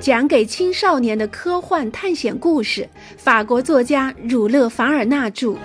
[0.00, 5.56] 讲给青少年的科幻探险故事，法国作家儒勒·凡尔纳著。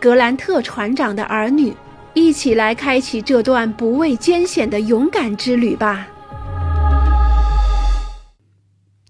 [0.00, 1.72] 格兰特船长的儿女，
[2.14, 6.08] 一起来开启这段不畏艰险的勇敢之旅吧。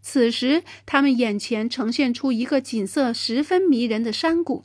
[0.02, 4.64] 此时，他们眼前呈现出一个景色十分迷人的山谷，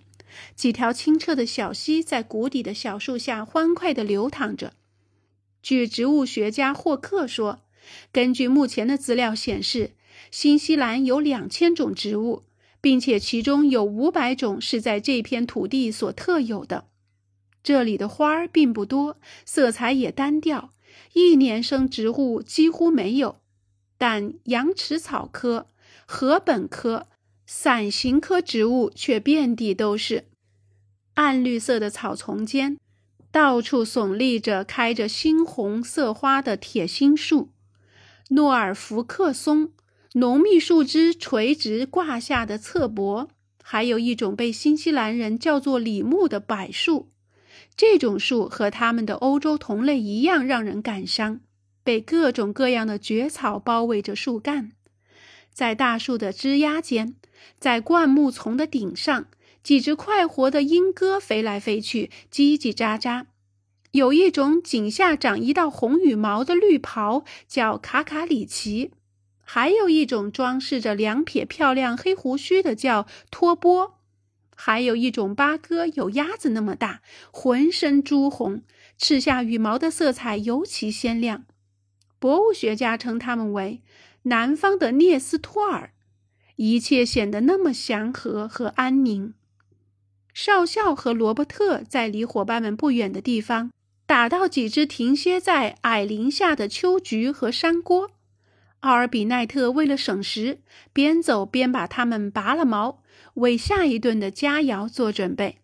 [0.54, 4.74] 几条清澈的小溪在谷底的小树下欢快地流淌着。
[5.62, 7.62] 据植物学家霍克说。
[8.12, 9.92] 根据目前的资料显示，
[10.32, 12.44] 新西兰有两千种植物，
[12.82, 16.86] 并且其中有五百种是在这片土地所特有的。
[17.64, 20.72] 这里的花儿并不多，色彩也单调，
[21.14, 23.38] 一年生植物几乎没有。
[23.98, 25.68] 但羊齿草科、
[26.06, 27.08] 禾本科、
[27.46, 30.26] 伞形科植物却遍地都是。
[31.14, 32.78] 暗绿色的草丛间，
[33.32, 37.50] 到处耸立着开着猩红色花的铁心树。
[38.30, 39.72] 诺尔福克松，
[40.14, 43.28] 浓密树枝垂直挂下的侧柏，
[43.62, 47.10] 还有一种被新西兰人叫做李木的柏树。
[47.76, 51.42] 这种树和它们的欧洲同类一样，让人感伤，
[51.84, 54.72] 被各种各样的蕨草包围着树干。
[55.52, 57.16] 在大树的枝丫间，
[57.60, 59.28] 在灌木丛的顶上，
[59.62, 63.26] 几只快活的莺歌飞来飞去，叽叽喳喳。
[63.94, 68.90] 有一种颈下长一道红羽毛的绿袍，叫卡卡里奇；
[69.44, 73.94] 还有一种装饰着两撇漂亮黑胡须的，叫托波；
[74.56, 78.64] 还有一种八哥有鸭子那么大，浑身朱红，
[78.98, 81.46] 翅下羽毛的色彩尤其鲜亮。
[82.18, 83.84] 博物学家称它们为
[84.24, 85.92] 南方的涅斯托尔。
[86.56, 89.36] 一切显得那么祥和和安宁。
[90.34, 93.70] 少校和罗伯特在离伙伴们不远的地方。
[94.06, 98.12] 打到几只停歇在矮林下的秋菊和山郭，
[98.82, 100.60] 奥尔比奈特为了省时，
[100.92, 103.02] 边走边把它们拔了毛，
[103.36, 105.60] 为下一顿的佳肴做准备。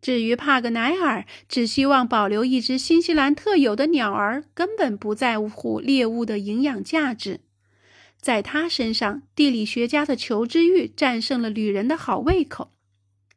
[0.00, 7.40] 至于帕格奈尔，只希望保留一只新西兰特有的鸟儿，根本不在乎猎物的营养价值。
[8.18, 12.70] 在他身上，地理学家的求知欲战胜了旅人的好胃口。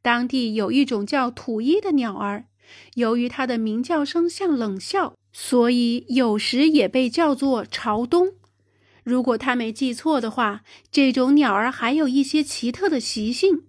[0.01, 2.45] 当地有一种叫土衣的鸟儿。
[2.95, 8.33] 由于它的鸣叫声像冷笑，所以有时也被叫做朝东。
[9.03, 13.63] 如果他没记错的话，这种鸟儿还有一些奇特的习性。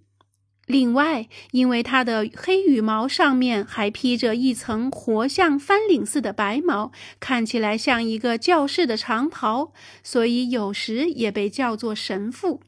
[0.65, 12.61] 另外，因为它的黑羽毛上面还披着一层活像翻领似的白毛，看起来像一个教士的长袍，所以有时也被叫做神父。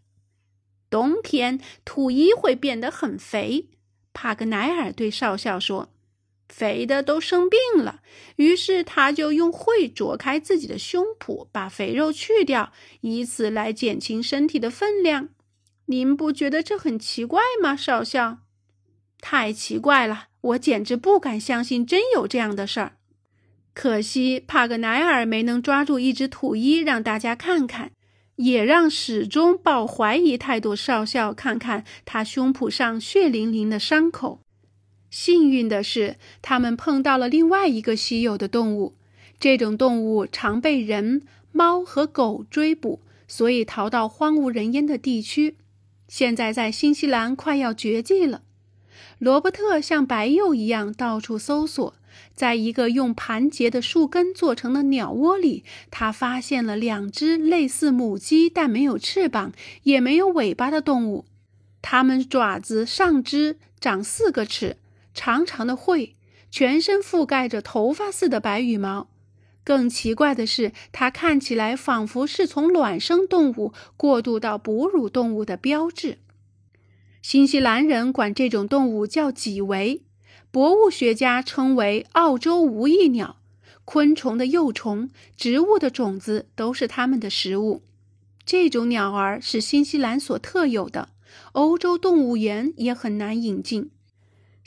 [0.90, 3.70] 冬天，土衣会变得很肥。
[4.14, 5.90] 帕格奈尔对少校说。
[6.50, 8.02] 肥的都生病了，
[8.38, 12.72] 于是他就用喙啄开自己的胸脯，把肥肉去掉，
[13.02, 15.30] 以此来减轻身体的分量。
[15.88, 18.40] 您不觉得这很奇怪吗，少校？
[19.20, 22.98] 太奇怪了，我简直不敢相信真有这样的事儿。
[23.74, 27.92] 可惜帕格奈尔没能抓住一只土衣让大家看看，
[28.38, 34.42] 也让始终抱怀疑态度少校看看他胸脯上血淋淋的伤口。
[35.10, 38.96] 幸运的是，他们碰到了另外一个稀有的动物。
[39.40, 45.56] 这种动物常被人、猫和狗追捕，所以逃到荒无人烟的地区。
[46.08, 48.42] 现在在新西兰快要绝迹了。
[49.20, 51.94] 罗伯特像白鼬一样到处搜索，
[52.34, 59.54] 在一个用盘结的树根做成的鸟窝里，他发现了两只类似母鸡但没有翅膀
[59.84, 61.26] 也没有尾巴的动物。
[61.82, 64.78] 它们爪子上肢长四个齿。
[65.18, 66.16] 长长的喙，
[66.52, 69.10] 全身覆盖着头发似的白羽毛。
[69.64, 76.20] 更奇怪的是，它看起来仿佛是从卵生动物过渡到哺乳动物的标志。
[77.24, 80.04] 新西兰人管这种动物叫脊维，
[80.52, 83.38] 博物学家称为澳洲无翼鸟。
[83.84, 87.82] 昆虫的幼虫、植物的种子都是它们的食物。
[88.46, 91.10] 这种鸟儿是新西兰所特有的，
[91.54, 93.90] 欧洲动物园也很难引进。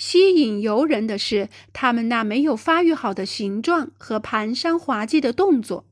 [0.00, 5.84] 吸引游人的是他们那没有发育好的形状和蹒跚滑稽的动作。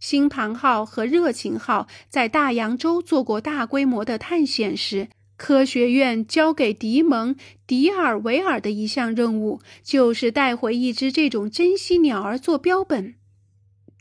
[0.00, 7.34] 星盘号和热情号在大洋洲做过大规模的探险时，科学院交给迪蒙·
[7.66, 13.14] 迪尔维尔的一项任务就是带回一只这种珍稀鸟儿做标本。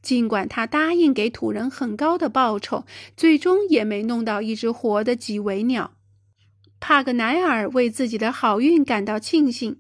[0.01, 2.85] 尽管他答应给土人很高的报酬，
[3.17, 5.96] 最终也没弄到一只活的几维鸟。
[6.79, 9.77] 帕格奈尔为自己的好运感到庆幸，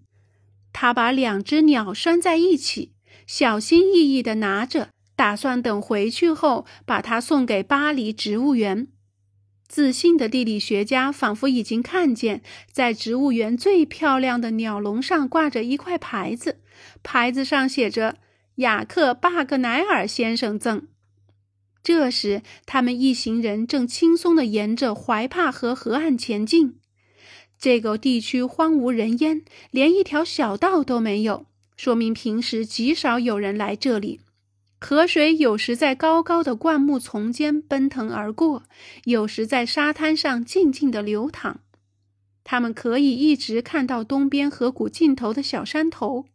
[0.73, 2.93] 他把两只鸟拴在一起，
[3.25, 8.87] 小心翼翼地拿着，打算等回去后把它送给巴黎植物园。
[9.67, 12.41] 自信的地理学家仿佛已经看见，
[12.71, 16.61] 在植物园最漂亮的鸟笼上挂着一块牌子，
[17.03, 18.17] 牌子上写着
[18.57, 20.87] “雅克·巴格奈尔先生赠”。
[21.83, 26.79] 这时，他们一行人正轻松地沿着怀帕河河岸前进。
[27.59, 31.45] 这个地区荒无人烟，连一条小道都没有，
[31.75, 34.19] 说明平时极少有人来这里。
[34.79, 38.63] 河水有时在高高的灌木丛间奔腾而过，
[39.05, 41.61] 有时在沙滩上静静地流淌。
[42.43, 46.27] 他们可以一直看到东边河谷尽头的小山头，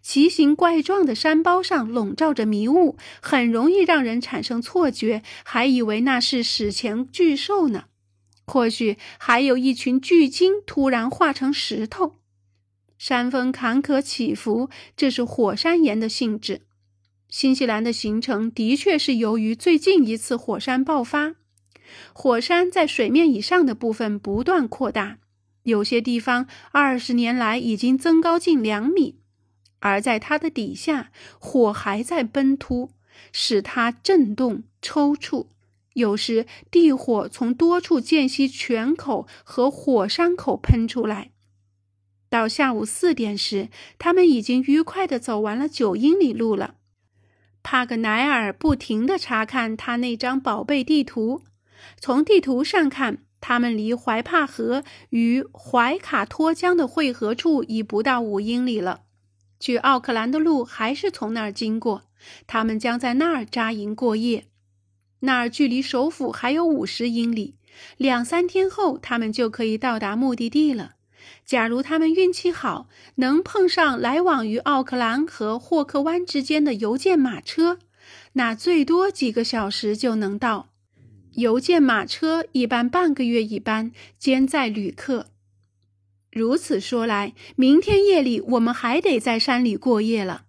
[0.00, 7.86] 奇形怪状的山包上笼罩着迷雾，很容易让人产生错觉，还以为那是史前巨兽呢。
[8.50, 12.16] 或许还有一群巨鲸突然化成石头。
[12.98, 16.62] 山峰坎坷起伏，这是火山岩的性质。
[17.28, 21.36] 新西兰的形成的确是由于最近一次火山爆发，
[22.12, 25.18] 火山在水面以上的部分不断扩大，
[25.62, 29.20] 有些地方二十年来已经增高近两米，
[29.78, 32.90] 而在它的底下，火还在奔突，
[33.32, 35.46] 使它震动抽搐。
[35.94, 41.30] 有时地火从多处间隙泉口和火山口喷出来。
[42.28, 46.76] 到下午四点时，他们已经愉快地走完了九英里路了。
[47.62, 51.42] 帕格奈尔不停地查看他那张宝贝地图。
[51.98, 59.02] 从地图上看，他们离怀帕河与怀卡托江的汇合处已不到五英里了。
[59.58, 62.02] 去奥克兰的路还是从那儿经过。
[62.46, 64.46] 他们将在那儿扎营过夜。
[65.20, 67.54] 那儿距离首府还有五十英里，
[67.96, 70.96] 两三天后他们就可以到达目的地了。
[71.44, 77.78] 假如他们运气好，能碰上来往于奥克兰和霍克湾之间的邮件马车，
[78.34, 80.68] 那最多几个小时就能到。
[81.32, 85.26] 邮件马车一般半个月一班，兼载旅客。
[86.32, 90.44] 如此说来，明天夜里我们还得在山里过夜了。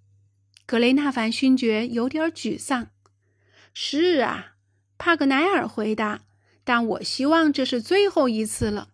[0.66, 2.88] 格雷纳凡勋爵有点沮丧。
[3.74, 4.54] 是啊。
[5.04, 6.22] 帕格奈尔回答
[6.64, 8.90] ：“但我希望这是最后一次了，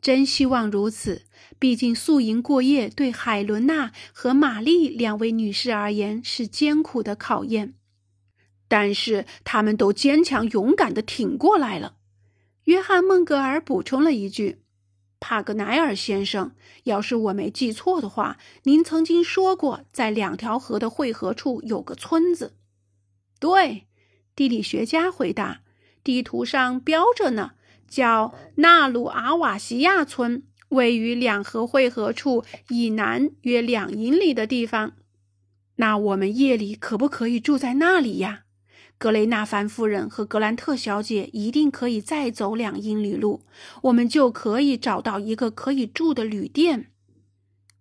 [0.00, 1.26] 真希望如此。
[1.58, 7.74] 毕竟宿营过夜对海伦娜和玛丽两位女士而言是艰苦的考验，
[8.66, 11.96] 但是他们都坚强勇敢地挺过来了。”
[12.64, 14.62] 约翰·孟格尔补充了一句
[15.20, 16.52] ：“帕格奈尔先生，
[16.84, 22.54] 要是我没记错的话，您曾经说过，在两条河的汇合处有个村子。”
[23.38, 23.88] 对。
[24.34, 25.60] 地理学家回答
[26.02, 27.52] ：“地图上标着呢，
[27.88, 34.92] 叫纳鲁阿瓦西亚村，位于两河汇合处以南约两英里的地方。
[35.76, 38.44] 那我们夜里可不可以住在那里呀？
[38.96, 43.46] 格雷纳凡夫人和格兰特小姐一定可以再走两英里路，
[43.84, 46.90] 我们就可以找到一个可以住的旅店。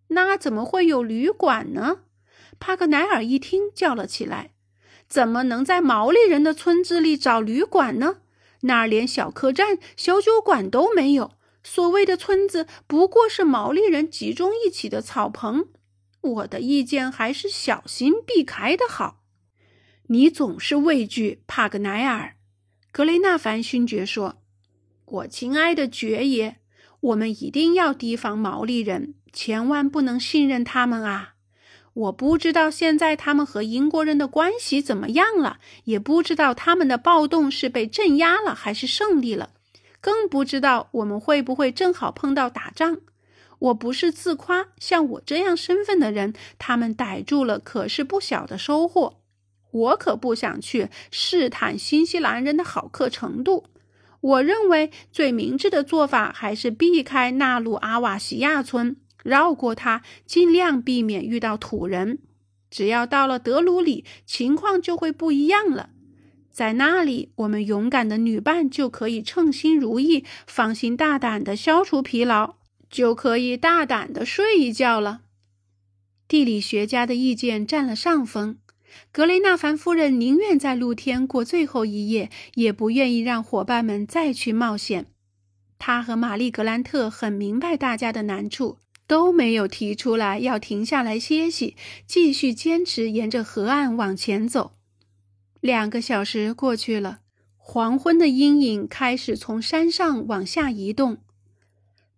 [0.07, 1.99] 那怎么会有旅馆呢？”
[2.57, 4.51] 帕格奈尔一听，叫了起来。
[5.09, 8.17] 怎么能在毛利人的村子里找旅馆呢？
[8.61, 11.31] 那儿连小客栈、小酒馆都没有。
[11.63, 15.67] 所谓的村子不过是毛利人集中一起的草棚。
[16.21, 19.23] 我的意见还是小心避开的好。
[20.07, 22.35] 你总是畏惧帕格奈尔，
[22.91, 24.41] 格雷纳凡勋爵说
[25.05, 26.57] ：“我亲爱的爵爷，
[26.99, 31.35] 我们一定要提防毛利人，千万不能信任他们啊。”
[31.99, 39.49] 我不知道现在他们和英国人的关系怎么样了，也不知道他们的暴动是被镇压了还是胜利了，
[39.99, 42.99] 更不知道我们会不会正好碰到打仗。
[43.59, 49.17] 我不是自夸，像我这样身份的人，他们逮住了可是不小的收获。
[49.71, 53.65] 我可不想去试探新西兰人的好客程度。
[54.21, 58.95] 我认为最明智的做法还是避开纳鲁阿瓦西亚村。
[59.23, 62.19] 绕过它，尽量避免遇到土人。
[62.69, 65.89] 只要到了德鲁里，情况就会不一样了。
[66.51, 72.55] 在那里，我们勇敢的女伴就可以称心如意，放心大胆地消除疲劳，
[72.89, 75.21] 就可以大胆地睡一觉了。
[76.27, 78.57] 地理学家的意见占了上风。
[79.11, 85.05] 格雷纳凡夫人宁愿在露天过最后一夜，也不愿意让伙伴们再去冒险。
[85.77, 88.77] 她和玛丽·格兰特很明白大家的难处。
[89.09, 91.75] 都没有提出来要停下来歇息，
[92.05, 94.73] 继续坚持沿着河岸往前走。
[95.59, 97.21] 两个小时过去了，
[97.57, 101.17] 黄昏的阴影开始从山上往下移动。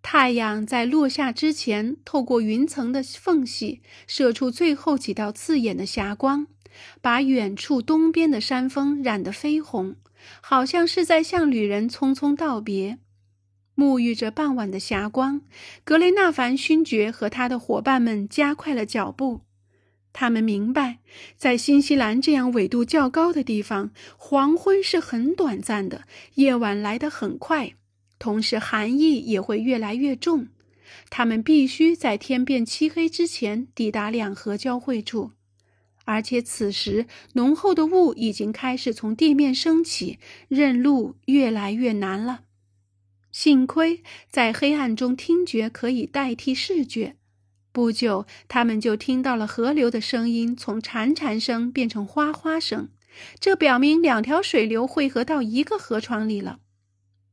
[0.02, 6.48] 太阳在落下之前，透过云层的缝隙射出最后几道刺眼的霞光，
[7.00, 9.96] 把远处东边的山峰染得绯红，
[10.42, 13.00] 好像是在向旅人匆匆道别。
[13.76, 15.42] 沐浴着傍晚的霞光，
[15.84, 19.42] 格雷纳凡勋爵和他的伙伴们加快了脚步。
[20.14, 21.00] 他们明白，
[21.38, 26.04] 在新西兰这样纬度较高的地方，黄昏是很短暂的，
[26.36, 27.76] 夜晚来得很快，
[28.20, 30.50] 同时寒意也会越来越重。
[31.10, 35.32] 他们必须在天变漆黑之前抵达两河交汇处，
[36.04, 42.42] 而且此时浓厚的雾已经开始从地面升起，认路越来越难了。
[43.32, 47.16] 幸亏在黑暗中，听觉可以代替视觉。
[47.72, 52.90] 不久，他们就听到了河流的声音从潺潺声变成哗哗声，
[53.40, 56.60] 这表明两条水流汇合到一个河床里了。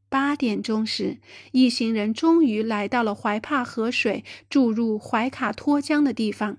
[0.09, 1.19] 八点钟时，
[1.51, 6.59] 一行人终于来到了怀帕河水注入怀卡托江的地方，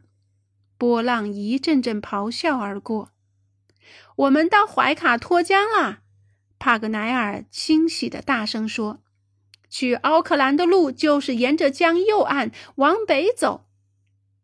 [0.77, 3.11] 波浪一阵阵咆哮而过。
[4.17, 6.01] 我们到怀卡托江啦！
[6.59, 8.99] 帕格奈尔欣喜地大声说
[9.69, 13.65] ：“去奥克兰的路就是沿着江右岸往北走。”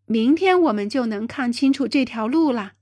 [0.07, 2.73] 明天我们就能看清楚这条路了。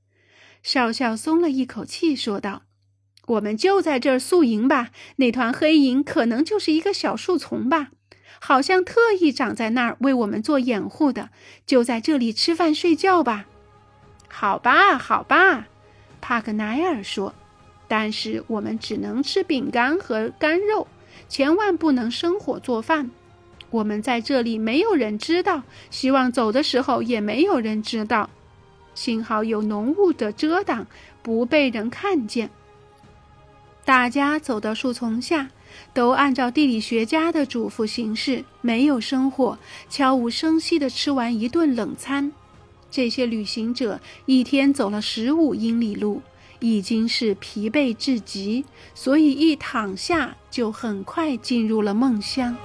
[0.62, 2.64] 少校松了一口气，说道
[3.28, 4.92] ：“我们就在这儿宿营吧。
[5.18, 7.92] 那团黑影可能就是一个小树丛吧，
[8.40, 11.30] 好像特意长在那儿为我们做掩护的。
[11.66, 13.46] 就在这里吃饭睡觉吧。
[14.28, 15.68] ”“好吧，好吧。”
[16.20, 17.34] 帕格奈尔说
[17.88, 20.88] ，“但是我们只能吃饼干和干肉，
[21.28, 23.12] 千万不能生火做饭。”
[23.72, 25.64] 我们在这里，没有人知道。
[25.90, 28.30] 希望走的时候也没有人知道。
[28.94, 30.86] 幸好有浓雾的遮挡，
[31.24, 32.52] 不被人看见。
[33.84, 35.50] 大家走到树丛下，
[35.92, 39.58] 都按照地理学家的嘱咐行事，没有生火，
[39.90, 42.32] 悄无声息地吃完一顿冷餐。
[42.92, 46.22] 这些旅行者一天走了十五英里路，
[46.64, 48.64] 已经是疲惫至极，
[48.96, 52.56] 所以一躺下就很快进入了梦乡。